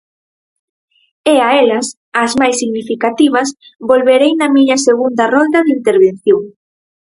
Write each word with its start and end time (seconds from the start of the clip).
E 1.33 1.35
a 1.47 1.49
elas, 1.63 1.87
ás 2.23 2.33
máis 2.41 2.55
significativas 2.61 3.47
volverei 3.89 4.31
na 4.37 4.47
miña 4.55 4.77
segunda 4.87 5.23
rolda 5.35 5.59
de 5.65 5.71
intervención. 5.79 6.41